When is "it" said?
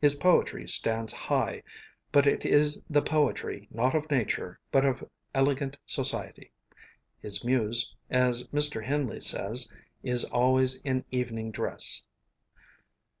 2.26-2.44